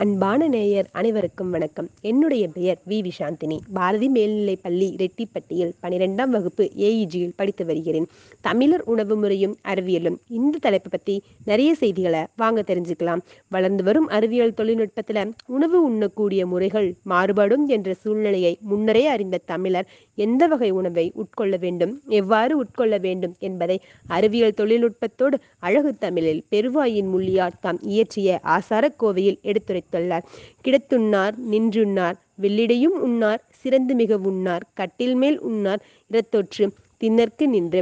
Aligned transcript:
அன்பான 0.00 0.48
நேயர் 0.48 0.88
அனைவருக்கும் 0.92 1.50
வணக்கம். 1.50 1.88
என்னுடைய 2.00 2.48
பெயர் 2.48 2.78
வி. 2.88 3.08
விஷாந்தினி 3.08 3.58
பாரதி 3.72 4.08
மேல்நிலைப் 4.08 4.62
பள்ளி 4.62 4.96
ரெட்டிப்பட்டியில் 4.98 5.72
பனிரெண்டாம் 5.82 6.28
வகுப்பு 6.28 6.70
ஏஇஜியில் 6.76 7.32
படித்து 7.36 7.64
வருகிறேன். 7.64 8.06
தமிழர் 8.40 8.82
உணவு 8.84 9.16
முறையும் 9.16 9.56
அறிவியலும். 9.68 10.16
இந்த 10.28 10.58
தலைப்பை 10.58 10.90
பற்றி 10.90 11.22
நிறைய 11.44 11.74
செய்திகளை 11.74 12.24
வாங்க 12.36 12.64
தெரிஞ்சுக்கலாம். 12.66 13.22
வளர்ந்து 13.48 13.84
வரும் 13.84 14.06
அறிவியல் 14.06 14.54
தொழில்நுட்பத்தில் 14.54 15.20
உணவு 15.46 15.82
உண்ணக்கூடிய 15.82 16.46
முறைகள் 16.46 16.94
மாறுபடும் 17.02 17.66
என்ற 17.66 17.94
சூழ்நிலையை 17.94 18.58
முன்னரே 18.60 19.06
அறிந்த 19.06 19.38
தமிழர் 19.44 19.86
எந்த 20.14 20.46
வகை 20.46 20.70
உணவை 20.70 21.12
உட்கொள்ள 21.14 21.56
வேண்டும் 21.56 22.00
எவ்வாறு 22.08 22.64
உட்கொள்ள 22.64 22.98
வேண்டும் 23.00 23.34
என்பதை 23.38 23.80
அறிவியல் 24.06 24.56
தொழில்நுட்பத்தோடு 24.56 25.36
அழகு 25.58 25.98
தமிழில் 25.98 26.44
பெருவாயின் 26.50 27.12
முள்ளியார் 27.12 27.60
தாம் 27.60 27.80
இயற்றிய 27.82 28.40
ஆசாரக் 28.56 28.98
கோவையில் 29.02 29.40
எடுத்துரைத்துள்ளார் 29.90 30.26
கிடத்துண்ணார் 30.64 31.34
நின்றுண்ணார் 31.52 32.18
வெள்ளிடையும் 32.42 32.98
உண்ணார் 33.06 33.40
சிறந்து 33.62 33.94
மிக 33.94 34.16
உண்ணார் 34.16 34.66
கட்டில் 34.74 35.14
மேல் 35.14 35.40
உண்ணார் 35.40 35.80
இரத்தொற்று 36.10 36.66
தின்னற்கு 36.96 37.44
நின்று. 37.48 37.80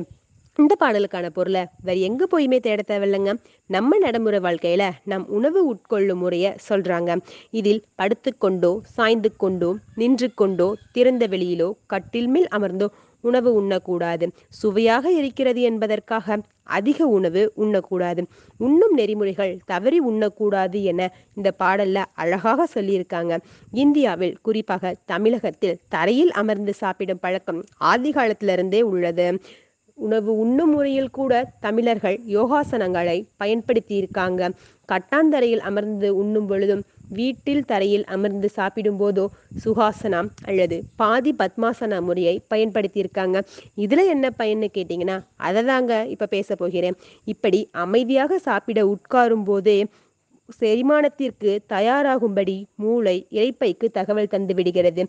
இந்த 0.58 0.74
பாடலுக்கான 0.80 1.26
பொருளை 1.30 1.60
வேற 1.86 1.96
எங்க 1.98 2.22
போயுமே 2.30 2.58
தேட 2.60 2.80
தேவையில்லைங்க. 2.86 3.32
நம்ம 3.70 3.98
நடைமுறை 3.98 4.38
வாழ்க்கையில 4.40 4.84
நம் 5.04 5.26
உணவு 5.28 5.60
உட்கொள்ளும் 5.72 6.20
முறைய 6.22 6.46
சொல்றாங்க. 6.68 7.10
இதில் 7.50 7.84
படுத்துக்கொண்டோ 7.98 8.72
சாய்ந்து 8.96 9.30
கொண்டோ 9.36 9.70
நின்று 9.94 10.28
கொண்டோ 10.34 10.68
திறந்த 10.92 11.26
வெளியிலோ 11.26 11.68
கட்டில் 11.86 12.28
மேல் 12.28 12.48
அமர்ந்தோ 12.56 12.88
உணவு 13.24 13.50
உண்ணக்கூடாது. 13.60 14.26
சுவையாக 14.48 15.12
இருக்கிறது 15.12 15.60
என்பதற்காக 15.60 16.38
அதிக 16.62 17.06
உணவு 17.06 17.52
உண்ணக்கூடாது. 17.56 18.22
உண்ணும் 18.58 18.94
நெறிமுறைகள் 18.94 19.52
தவறி 19.64 20.00
உண்ணக்கூடாது 20.00 20.82
என 20.82 21.00
இந்த 21.34 21.52
பாடல்ல 21.58 22.04
அழகாக 22.14 22.66
சொல்லியிருக்காங்க. 22.74 23.32
இந்தியாவில் 23.72 24.36
குறிப்பாக 24.42 24.94
தமிழகத்தில் 25.04 25.78
தரையில் 25.88 26.32
அமர்ந்து 26.32 26.74
சாப்பிடும் 26.74 27.20
பழக்கம் 27.20 27.62
ஆதி 27.92 28.12
காலத்திலிருந்தே 28.12 28.82
உள்ளது. 28.82 29.28
உணவு 29.98 30.32
உண்ணும் 30.38 30.70
முறையில் 30.70 31.10
கூட 31.10 31.32
தமிழர்கள் 31.60 32.18
யோகாசனங்களை 32.24 33.16
பயன்படுத்தி 33.36 33.94
இருக்காங்க 33.96 34.50
கட்டாந்தரையில் 34.88 35.64
அமர்ந்து 35.70 36.16
உண்ணும் 36.16 36.46
பொழுதும் 36.46 36.82
வீட்டில் 37.08 37.64
தரையில் 37.64 38.04
அமர்ந்து 38.04 38.48
சாப்பிடும் 38.48 39.00
போதோ 39.00 39.26
சுகாசனம் 39.64 40.28
அல்லது 40.44 40.82
பாதி 40.96 41.34
பத்மாசன 41.38 42.00
முறையை 42.00 42.42
பயன்படுத்தியிருக்காங்க. 42.54 43.42
இதில் 43.74 44.04
என்ன 44.06 44.30
பயன்னு 44.38 44.68
கேட்டிங்கன்னா 44.74 45.20
அதை 45.36 45.64
தாங்க 45.64 46.06
இப்போ 46.06 46.26
பேச 46.26 46.56
போகிறேன். 46.56 46.96
இப்படி 47.24 47.68
அமைதியாக 47.72 48.38
சாப்பிட 48.38 48.86
உட்காரும் 48.86 49.42
போதே 49.42 49.86
செரிமானத்திற்கு 50.60 51.58
தயாராகும்படி 51.68 52.64
மூளை 52.74 53.26
இறைப்பைக்கு 53.30 53.88
தகவல் 53.92 54.28
தந்து 54.28 54.54
விடுகிறது. 54.54 55.08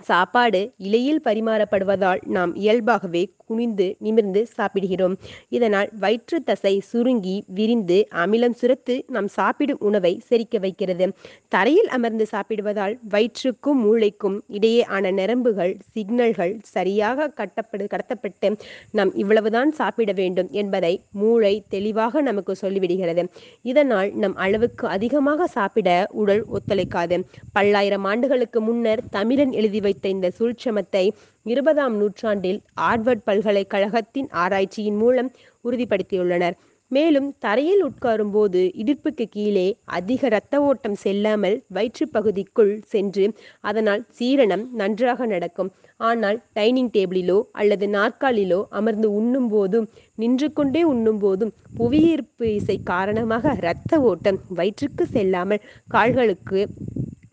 சாப்பாடு 0.00 0.72
இலையில் 0.76 1.22
பரிமாறப்படுவதால் 1.24 2.22
நாம் 2.24 2.54
இயல்பாகவே 2.54 3.36
குனிந்து 3.46 3.96
நிமிர்ந்து 3.98 4.46
சாப்பிடுகிறோம். 4.46 5.16
இதனால் 5.48 5.90
வயிற்று 6.00 6.42
தசை 6.42 6.80
சுருங்கி 6.80 7.44
விரிந்து 7.46 8.08
அமிலம் 8.14 8.54
சுரத்து 8.60 9.04
நாம் 9.06 9.26
சாப்பிடும் 9.26 9.80
உணவை 9.80 10.20
செரிக்க 10.30 10.60
வைக்கிறது. 10.60 11.12
தரையில் 11.48 11.88
அமர்ந்து 11.88 12.26
சாப்பிடுவதால் 12.26 12.98
வயிற்றுக்கும் 13.08 13.80
மூளைக்கும் 13.84 14.40
இடையே 14.46 14.84
ஆன 14.84 15.10
நரம்புகள் 15.10 15.76
சிக்னல்கள் 15.94 16.58
சரியாக 16.62 17.32
கட்டப்படு 17.36 17.86
கடத்தப்பட்டு 17.94 18.56
நாம் 18.92 19.14
இவ்வளவுதான் 19.14 19.72
சாப்பிட 19.72 20.12
வேண்டும் 20.12 20.48
என்பதை 20.50 21.02
மூளை 21.12 21.64
தெளிவாக 21.68 22.20
நமக்கு 22.20 22.54
சொல்லிவிடுகிறது. 22.62 23.24
இதனால் 23.62 24.12
நம் 24.12 24.36
அளவுக்கு 24.36 24.86
அதிகமாக 24.88 25.46
சாப்பிட 25.46 26.06
உடல் 26.10 26.44
ஒத்துழைக்காது. 26.46 27.24
பல்லாயிரம் 27.52 28.04
ஆண்டுகளுக்கு 28.04 28.60
முன்னர் 28.60 29.00
தமிழன் 29.10 29.52
எழுதி 29.52 29.80
வைத்த 29.88 30.08
இந்த 30.16 30.30
சூழ்ச்சமத்தை 30.38 31.04
இருபதாம் 31.46 31.98
நூற்றாண்டில் 32.00 32.62
ஆட்வர்ட் 32.90 33.26
பல்கலைக்கழகத்தின் 33.28 34.30
ஆராய்ச்சியின் 34.44 34.98
மூலம் 35.02 35.30
உறுதிப்படுத்தியுள்ளனர். 35.64 36.56
மேலும் 36.90 37.26
தரையில் 37.44 37.82
உட்காரும் 37.86 38.30
போது 38.34 38.60
இடுப்புக்கு 38.82 39.24
கீழே 39.34 39.64
அதிக 39.96 40.22
இரத்த 40.26 40.60
ஓட்டம் 40.68 40.94
செல்லாமல் 41.02 41.56
வயிற்று 41.76 42.04
பகுதிக்குள் 42.14 42.72
சென்று 42.92 43.24
அதனால் 43.64 44.02
சீரணம் 44.18 44.64
நன்றாக 44.80 45.26
நடக்கும். 45.26 45.70
ஆனால் 46.00 46.38
டைனிங் 46.56 46.90
டேபிளிலோ 46.94 47.38
அல்லது 47.60 47.86
நாற்காலிலோ 47.96 48.60
அமர்ந்து 48.78 49.10
உண்ணும் 49.18 49.48
போதும் 49.48 49.86
நின்று 50.18 50.48
கொண்டே 50.52 50.82
உண்ணும் 50.92 51.20
போதும் 51.24 51.52
புவியீர்ப்பு 51.78 52.46
இசை 52.54 52.78
காரணமாக 52.92 53.54
இரத்த 53.60 54.00
ஓட்டம் 54.10 54.40
வயிற்றுக்கு 54.58 55.06
செல்லாமல் 55.16 55.64
கால்களுக்கு 55.88 56.62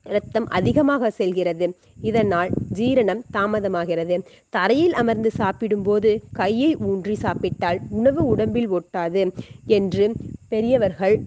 இரத்தம் 0.06 0.48
அதிகமாக 0.50 1.10
செல்கிறது. 1.12 1.68
இதனால் 2.02 2.50
ஜீரணம் 2.74 3.24
தாமதமாகிறது. 3.34 4.16
தரையில் 4.54 4.94
அமர்ந்து 4.94 5.32
சாப்பிடும்போது 5.32 6.12
கையை 6.32 6.72
ஊன்றி 6.86 7.16
சாப்பிட்டால் 7.16 7.82
உணவு 7.92 8.24
உடம்பில் 8.26 8.70
ஒட்டாது 8.72 9.24
என்று 9.72 10.08
பெரியவர்கள் 10.52 11.18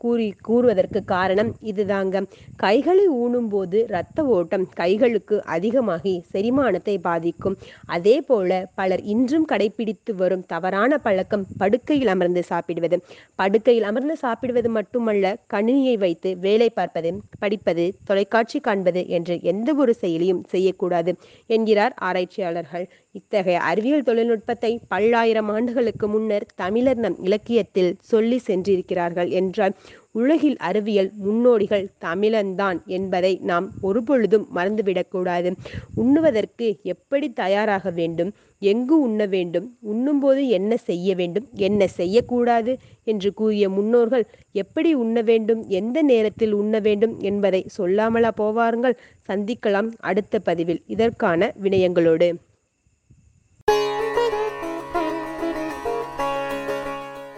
கூறி 0.00 0.26
கூறுவதற்கு 0.42 1.00
காரணம் 1.12 1.50
இதுதாங்க. 1.70 2.16
கைகளை 2.58 3.06
ஊனும்போது 3.22 3.78
இரத்த 3.86 4.24
ஓட்டம் 4.36 4.66
கைகளுக்கு 4.80 5.36
அதிகமாகி 5.54 6.14
செரிமானத்தை 6.32 6.96
பாதிக்கும். 7.00 7.56
அதே 7.88 8.16
போல 8.22 8.48
பலர் 8.74 9.02
இன்றும் 9.14 9.46
கடைபிடித்து 9.52 10.14
வரும் 10.14 10.44
தவறான 10.46 10.98
பழக்கம் 10.98 11.46
படுக்கையில் 11.56 12.12
அமர்ந்து 12.14 12.44
சாப்பிடுவது. 12.44 12.98
படுக்கையில் 13.38 13.88
அமர்ந்து 13.90 14.16
சாப்பிடுவது 14.16 14.70
மட்டுமல்ல 14.70 15.24
கணினியை 15.54 15.96
வைத்து 15.98 16.32
வேலை 16.38 16.70
பார்ப்பது 16.70 17.12
படிப்பது 17.40 17.86
தொலைக்காட்சி 18.04 18.60
காண்பது 18.60 19.02
என்று 19.10 19.36
எந்த 19.52 19.68
ஒரு 19.74 19.94
செயலியும் 20.02 20.42
செய்யக்கூடாது 20.46 21.10
என்கிறார் 21.50 21.94
ஆராய்ச்சியாளர்கள். 22.00 22.86
இத்தகைய 23.14 23.60
அறிவியல் 23.68 24.06
தொழில்நுட்பத்தை 24.08 24.70
பல்லாயிரம் 24.88 25.48
ஆண்டுகளுக்கு 25.50 26.06
முன்னர் 26.08 26.46
தமிழர் 26.54 27.00
நம் 27.04 27.16
இலக்கியத்தில் 27.20 27.90
சொல்லி 28.10 28.38
சென்றிருக்கிறார்கள் 28.46 29.30
என்றால் 29.40 29.74
உலகில் 30.12 30.56
அறிவியல் 30.56 31.10
முன்னோடிகள் 31.16 31.88
தமிழன்தான் 32.04 32.84
என்பதை 32.86 33.38
நாம் 33.42 33.72
ஒருபொழுதும் 33.80 34.46
மறந்துவிடக்கூடாது. 34.54 35.56
உண்ணுவதற்கு 35.96 36.76
எப்படி 36.82 37.32
தயாராக 37.32 37.90
வேண்டும்? 37.90 38.32
எங்கு 38.58 39.00
உண்ண 39.00 39.26
வேண்டும்? 39.26 39.76
உண்ணும்போது 39.80 40.48
என்ன 40.48 40.76
செய்ய 40.76 41.14
வேண்டும்? 41.14 41.48
என்ன 41.54 41.86
செய்யக்கூடாது? 41.86 42.78
என்று 43.04 43.34
கூறிய 43.34 43.68
முன்னோர்கள் 43.68 44.26
எப்படி 44.52 44.94
உண்ண 44.94 45.22
வேண்டும்? 45.22 45.64
எந்த 45.68 46.02
நேரத்தில் 46.02 46.52
உண்ண 46.52 46.78
வேண்டும்? 46.78 47.20
என்பதை 47.20 47.66
சொல்லாமலா 47.78 48.30
போவாருங்கள். 48.36 48.96
சந்திக்கலாம் 49.28 49.92
அடுத்த 50.00 50.38
பதிவில். 50.38 50.82
இதற்கான 50.86 51.54
வினயங்களோடு. 51.62 52.30